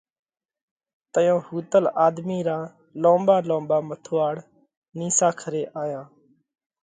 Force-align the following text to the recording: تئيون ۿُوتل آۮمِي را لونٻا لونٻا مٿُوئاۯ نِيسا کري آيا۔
تئيون 1.13 1.39
ۿُوتل 1.47 1.85
آۮمِي 2.05 2.39
را 2.47 2.59
لونٻا 3.01 3.37
لونٻا 3.49 3.77
مٿُوئاۯ 3.87 4.37
نِيسا 4.97 5.29
کري 5.39 5.63
آيا۔ 5.83 6.01